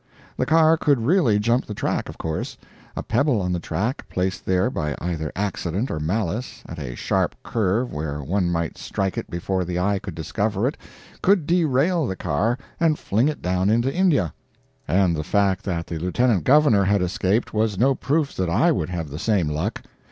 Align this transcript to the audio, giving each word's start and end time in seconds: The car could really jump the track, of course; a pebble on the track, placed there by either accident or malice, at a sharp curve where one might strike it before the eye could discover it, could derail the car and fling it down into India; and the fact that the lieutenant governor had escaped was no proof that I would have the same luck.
The 0.35 0.47
car 0.47 0.77
could 0.77 1.05
really 1.05 1.37
jump 1.37 1.67
the 1.67 1.75
track, 1.75 2.09
of 2.09 2.17
course; 2.17 2.57
a 2.95 3.03
pebble 3.03 3.39
on 3.39 3.51
the 3.51 3.59
track, 3.59 4.09
placed 4.09 4.47
there 4.47 4.71
by 4.71 4.95
either 4.99 5.31
accident 5.35 5.91
or 5.91 5.99
malice, 5.99 6.63
at 6.67 6.79
a 6.79 6.95
sharp 6.95 7.35
curve 7.43 7.93
where 7.93 8.23
one 8.23 8.49
might 8.51 8.79
strike 8.79 9.15
it 9.15 9.29
before 9.29 9.63
the 9.63 9.77
eye 9.77 9.99
could 9.99 10.15
discover 10.15 10.67
it, 10.67 10.75
could 11.21 11.45
derail 11.45 12.07
the 12.07 12.15
car 12.15 12.57
and 12.79 12.97
fling 12.97 13.29
it 13.29 13.43
down 13.43 13.69
into 13.69 13.93
India; 13.93 14.33
and 14.87 15.15
the 15.15 15.23
fact 15.23 15.63
that 15.65 15.85
the 15.85 15.99
lieutenant 15.99 16.45
governor 16.45 16.85
had 16.85 17.03
escaped 17.03 17.53
was 17.53 17.77
no 17.77 17.93
proof 17.93 18.35
that 18.35 18.49
I 18.49 18.71
would 18.71 18.89
have 18.89 19.09
the 19.11 19.19
same 19.19 19.49
luck. 19.49 19.83